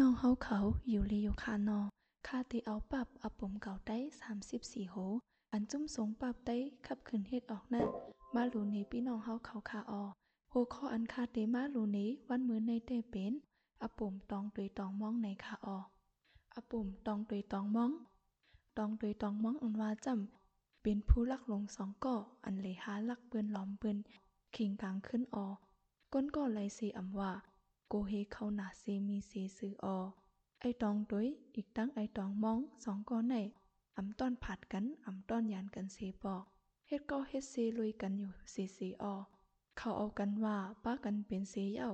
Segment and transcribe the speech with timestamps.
[0.00, 0.58] น้องเฮาเขา
[0.88, 1.80] อยู่ลีอยู่คานอ
[2.28, 3.98] คาติเอาปรับอปุ่มเก่าได้
[4.44, 4.96] 34โห
[5.52, 6.56] อันจุ้มสงปรับได้
[6.86, 7.86] ขับขึ้นเฮ็ดออกนั่น
[8.34, 10.04] มาหลูนี้พี่น้องเฮาเขาคาออ
[10.52, 13.32] หัวข้ออันคาเตมาหลูนี้วันมือในเตเป็น
[13.82, 15.78] อปุ่มตองตุยตองมองในคาออ
[16.56, 17.90] อปุ่มตองตุยตองมอง
[18.76, 23.96] ตองตุยตองมองอันว่าจำเป็นผู้ลักลงสองก่ออันเลยหาลักเปืนหลอมเปืน
[24.56, 25.46] ขิงกลางขึ้นออ
[26.12, 27.32] ก้นก่อไหลสีอำว่า
[27.92, 29.98] โกเฮเข้าหนาเซมีเซซือออ
[30.60, 33.34] ไอตองตุยอีกตั้งไอตองมองสองก้อนใน
[33.96, 36.44] อำต้อนผัดกันอำต้อนยานกันเซปอก
[36.86, 39.14] เฮ็ดก็เฮ็ดเซลุยกันอยู่สีสีออ
[39.78, 41.90] เขาเอากันว่าป้ากันเป็นเซเย้า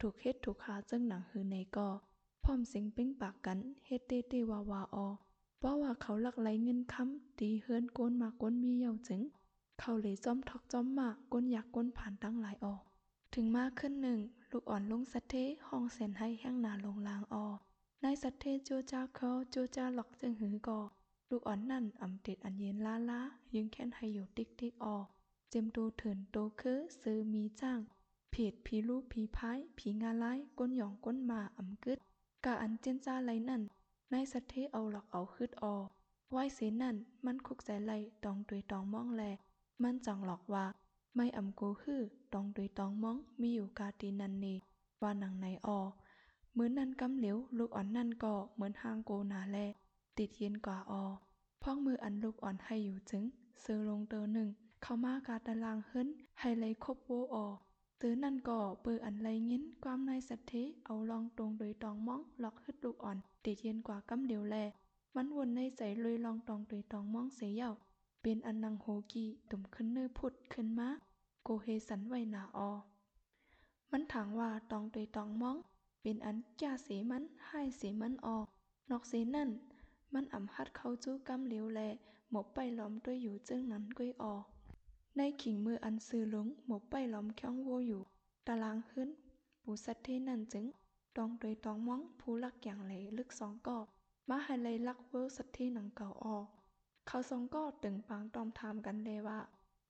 [0.00, 1.88] ถูกเฮ็ดถูกหาจึงหนังหือในก็
[2.44, 5.08] พร้อมสิงปิ้งปากกันเฮ็ดเตเตวาวาออ
[5.58, 9.20] เพราะว่าเขาลักไหลเงินค้ำตีเฮือนก้นมาก้นมีเย้าจึง
[9.80, 12.74] เขาเลยจอมทอกจอมมากก้นอยากก้นผ่านตั้งหลายออ
[13.34, 14.18] ถึงมากขึ้นหนึ่ง
[14.50, 15.34] ลูกอ่อนลงสัตเท
[15.68, 17.46] ห้องเสนให้แห้งนาลงลางออ
[18.04, 20.80] นายสัตเทจูจ้าเขาจูจ้าหลอกจึงหือก่อ
[21.30, 23.20] ลูกอ่อนนั่นอ่ำติดอันเย็นล้าล้า
[23.54, 24.96] ยึงแค้นให้อยู่ติ๊กติ๊กออ
[25.50, 27.78] เจมดูเถินโตคือซื้อมีจ้าง
[28.34, 31.98] ผิดผีลูกผีพายผีงาไล่ก้นหยองก้นมาอ่ำกึด
[32.44, 33.62] กะอันเจนจ้าไรนั่น
[34.12, 35.74] นายสัตเทเอาหลอกเอาคืดออ
[36.30, 37.92] ไหวเสนั่นมันคุกใจไล
[38.24, 39.22] ตองตุยตองมองแล
[39.82, 40.66] มันจังหลอกว่า
[41.14, 44.54] ไม่อำกูฮื้อตองดุยตองมองมีอยู่กาตีนันนี
[45.02, 45.80] ว่าหนังในออ
[46.52, 49.58] เหมือนนั่นกำเหลียวลูกอ่อนนั่นก็เหมือนหางโกนาแล
[50.18, 51.04] ติดเย็นกว่าออ
[51.62, 53.24] พ้องมืออันลูกอ่อนให้อยู่จึง
[53.64, 54.48] ซื้อลงเตอหนึ่ง
[54.82, 56.08] เข้ามากาตารางเฮิรน
[56.40, 57.46] ให้ไลยคบโวออ
[58.00, 60.52] ตื้อนั่นก็เปืออันไรเงินความในสัตเท
[60.84, 64.56] เอาลองตรงโดยตองมองหลอกฮึดลูกอ่อนติดเย็นกว่ากำเดียวแล
[65.14, 67.72] มันวนในใจลุยลองตองโดยตองมองเสียเย่า
[68.22, 70.88] เป็นอันนังโฮกีตุ่มขึ้นเนื้อพุดขึ้นมา
[71.44, 72.70] โกเฮสันไวนาออ
[73.92, 75.56] มันถางว่าตองตยตองมอง
[76.02, 78.46] เป็นอันจ้าเสมันให้เสมันออก
[78.90, 79.50] นอกเสนั่น
[80.14, 81.80] มันอ่ำฮัดเขาจู้กำเหลียวแล
[82.30, 84.34] หมบไปล้อมด้วยอยู่จึงนั้นก้อยออ
[85.16, 88.02] ในขิงมืออันซื้อลงหมบไปล้อมแข้งโวอยู่
[88.46, 89.08] ตารางขึ้น
[89.62, 90.64] ปูสัตเทนั่นจึง
[91.16, 93.86] ตองตยตองมองผู้ลักอย่างไหลลึกสองกอบ
[94.28, 96.46] มาให้ไลลักเวอร์สัตเทหนังเก่าออก
[97.10, 99.40] เขาสองก็ตึงปางตอมทามกันเลยว่า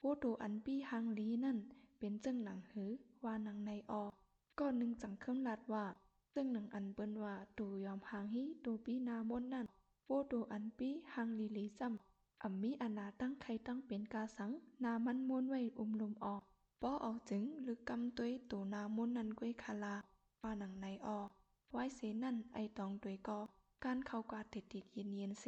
[0.00, 1.58] ผู้ดูอันปี้ฮังลีนั่น
[1.98, 2.90] เป็นจึงหนังหือ
[3.24, 4.12] ว่าหนังในออก
[4.58, 5.86] ก็หนึ่งจังเครื่องลัดว่า
[6.32, 9.66] ซึ่งหนังอันเปิ้นว่าตูยอมหางฮีตูปี้นามนนั่น
[10.06, 14.50] ผู้ดูอันปี้ฮังลีลีซ้ำอัมมีอนาตั้งใครตั้งเป็นกาสัง
[14.84, 16.42] นามันม้วนไว้อุ้มลมออก
[16.82, 19.96] ป้อเอาจึงหรือกำตัวตูนามนนั่นก้วยคาลา
[20.42, 21.28] ว่าหนังในออก
[21.72, 23.38] ไว้เสนั่นไอตองตัวก็
[23.84, 25.46] การเข้ากาติดติดเย็นเย็นเส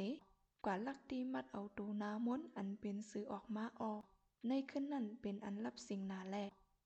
[0.64, 4.02] กว่าลักตีมัดเอาตูนามนอันเป็นซื้อออกมาออก
[4.46, 6.36] ในขึ้นนั่นเป็นอันรับสิ่งนาแล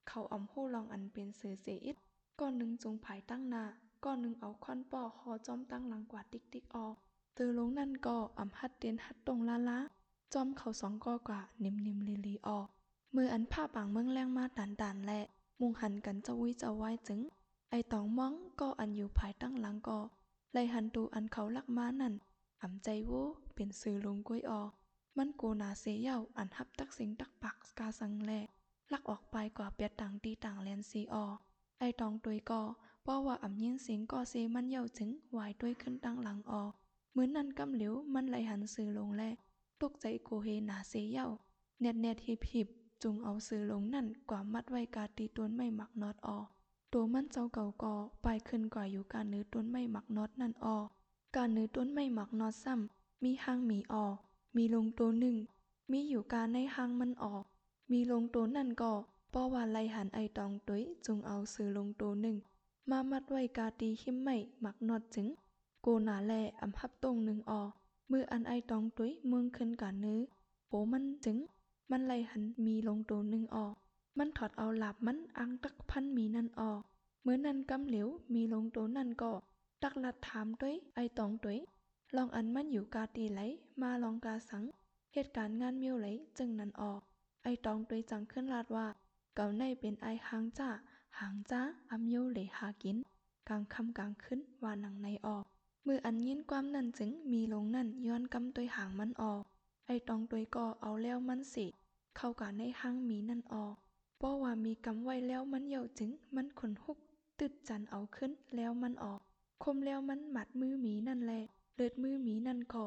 [0.09, 1.97] เขาอำหู้ลองอันเป็นซื้อเสียอิด
[2.41, 3.65] ก้อนหนึ่งจงภายตั้งนา
[4.05, 6.94] ก้อนหนึ่งเอาคอนป่อคอจอมตั้งหลังกว่าติ๊กติ๊กออก
[7.37, 9.78] ตือลงนั่นก็อำฮัดเตียนฮัดตรงละละ
[10.34, 12.69] จอมเขาสองก็กว่านิ่มนิ่มลีลีออก
[13.15, 15.12] มืออันผ้าปางเมืองแรงมาด่านด่านแล
[15.60, 17.21] มุงหันกันจะวิจะไว้จึง
[17.71, 19.99] ไอตองมองก็อันอยู่ภายตั้งหลังก็
[20.53, 22.15] ไลหันตูอันเขาลักมานั่น
[22.62, 23.23] อำใจวู
[23.55, 24.62] เป็นสื่อลงก้วยออ
[25.17, 28.33] มันโกนาเสียเย่าอันฮับตักสิงตักปักกาสังแล
[28.93, 31.27] ลักออกไปกว่าเปียดต่างตีต่างแลนซีออ
[31.78, 32.62] ไอตองตวยก็
[33.03, 36.62] เพราะว่าอ่ำยินเสียงก็เซมันเย่าถึงวายด้วยขึ้นตั้งหลังออ
[37.12, 39.22] เหมือนนั้นกำเหลียวมันไหลหันสื่อลงแล
[39.83, 41.28] ตกใจโกเฮนาเสียเย่า
[41.81, 42.69] เน็ดเน็ดหิบหิบ
[43.03, 46.39] จุงเอาสื่อลงนั่นกว่ามัดไว้กาตีต้นไม่หมักนอดออ
[46.93, 50.77] ตัวมันเจ้าเก่าก่อไปขึ้นกว่าอยู่การเนื้อต้นไม่หมักนอดนั่นออ
[51.37, 54.16] การเนื้อต้นไม่หมักนอดซ้ำมีหางมีออก
[54.56, 55.37] มีลงตัวหนึ่ง
[55.93, 57.44] มีอยู่การในหางมันออก
[57.93, 58.93] มีลงตัวนั่นก็
[59.32, 62.37] ป้อว่าไลหันไอตองตุ้ยจงเอาซื้อลงตัวหนึ่ง
[62.91, 65.28] มามัดไว้กาตีหิมไม่หมักนอดจึง
[65.82, 66.32] โกนาแล
[66.62, 67.71] อำฮับตรงหนึ่งออก
[68.10, 70.21] มืออันไอตองตุ้ยเมืองขึ้นกาเนื้อ
[70.69, 71.38] โปมันจึง
[71.91, 73.75] มันไลหันมีลงตัวหนึ่งออก
[74.19, 76.81] มันถอดเอาหลับมันอังตักพันมีนั่นออก
[77.22, 79.32] เมื่อนั้นกำเหลวมีลงตัวนั่นก็
[79.82, 81.59] ตักลัดถามด้วยไอตองด้วย
[82.16, 83.41] ลองอันมันอยู่กาตีไหล
[83.83, 84.65] มาลองกาสัง
[85.12, 86.09] เหตุการณ์งานเมียวไหล
[86.39, 87.01] จึงนั้นออก
[87.42, 88.86] ไอตองด้วยจังขึ้นลาดว่า
[89.34, 90.68] เก่าในเป็นไอหางจ้า
[91.18, 91.60] หางจ้า
[91.91, 92.97] อำเมียวไหลหากิน
[93.48, 95.45] กลางคำกลางขึ้นว่าหนังในออก
[95.86, 99.42] มืออันยินความนั่นจึงมีลงนั่นย้อนกำตัวหางมันออก
[99.86, 101.66] ไอตองตัวก็เอาแล้วมันสิ
[102.16, 103.74] เข้ากันในห้างมีนั่นออก
[104.18, 106.98] เพราะว่ามีกำไว้แล้วมันเหี่ยวจึงมันขนหุก
[107.39, 109.21] ตึดจันเอาขึ้นแล้วมันออก
[109.62, 111.44] คมแล้วมันหมัดมือหมีนั่นแหละ
[111.74, 112.84] เลือดมือหมีนั่นก็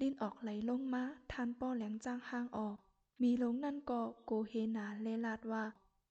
[0.00, 1.02] ลิ้นออกไหลลงมา
[1.32, 2.76] ทานป้อแหลงจ้างห้างออก
[3.22, 5.64] มีลงนั่นก็โกเฮนาเลลาดว่า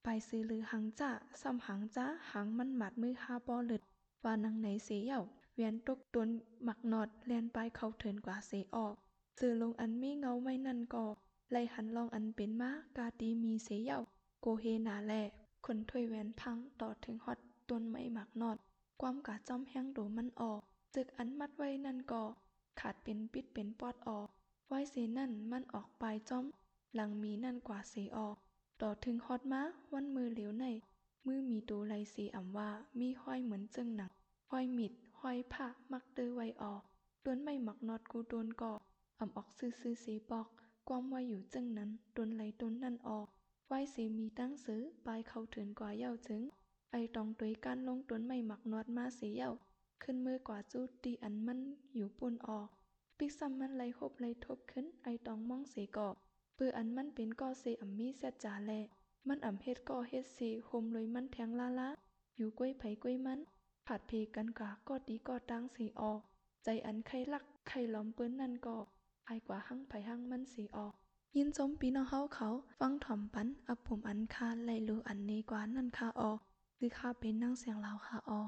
[0.04, 3.82] ไปซื้อหรือหังจ้าซ้ำหังจ้าหังมันหมัดมือฮาป้อเลือด
[4.24, 5.22] ว่านังไหนเสียเย่า
[5.56, 6.30] เวียนตกตน
[6.64, 8.96] หมักนอดแลนไปเขาเถินกว่าเสียออก
[9.40, 11.06] สื่อลงอันมีเงาไม่นั่นก่อ
[11.52, 14.00] ไล่หันลองอันเป็นมากาตีมีเสเย่า
[14.42, 15.14] โกเฮนาแล
[15.66, 17.40] คนถ้วยแวนพังต่อถึงฮอด
[17.70, 18.58] ต้นไม้หมักนอด
[19.02, 20.62] ความกะจอมแห้งโดมันออก
[20.96, 22.24] จึกอันมัดไว้นั่นก่อ
[22.80, 24.28] ขาดเป็นปิดเป็นปอดออก
[24.68, 26.46] ไว้เสนั่นมันออกปลายจอม
[26.94, 28.38] หลังมีนั่นกว่าเสออก
[28.82, 29.62] ต่อถึงฮอดมา
[29.94, 30.66] วันมือเหลียวใน
[31.26, 32.70] มือมีตูไลเสอ่ำว่า
[33.00, 34.12] มีห้อยเหมือนจึงหนัง
[34.52, 36.82] ห้อยมิดห้อยผ้ามักเตือไว้ออก
[37.26, 38.74] ต้นไม่หมักนอดกูโดนก่อ
[39.20, 40.48] อ่ำออกซื้อซื้อเสบอก
[40.88, 43.28] ความไว้อยู่จึงนั้นต้นไหลต้นนั่นออก
[43.68, 46.42] ไว้เสมีตั้งซื้อปลายเขาถึงกว่าเย้าจึง
[46.92, 49.52] ไอตองตุยการลงต้นไม่หมักนอดมาเสียเย้า
[50.04, 51.60] ขึ้นมือกว่าจูดตีอันมัน
[51.96, 52.68] อยู่ปุ่นออก
[53.18, 56.10] ปิกซ้ำมันไหลหบไหลทบขึ้นไอตองมองเสก่อ
[56.58, 58.72] ปืออันมันเป็นก่อเสอ่ำมีเสจาแล
[59.28, 61.90] มันอ่ำเฮ็ดก่อเฮ็ดเสโฮมเลยมันแทงลาละ
[62.36, 63.40] อยู่ก้วยไผก้วยมัน
[63.88, 66.22] ผัดเพกันกะก็ดีก็ตั้งเสออก
[66.64, 68.78] ใจอันไข่ลักไข่ล้อมเปิ้นนั่นก็
[69.28, 70.94] อายกว่าหั่งไผหั่งมันเสออก
[71.36, 72.50] ยินจมปีน้องเฮาเขา
[72.80, 76.40] ฟังถ่อมปันอับผมอันคาไลรู้อันนี้กว่านั่นคาออก
[76.78, 78.42] คือข้าเป็นนั่งเสียงลาวคาออ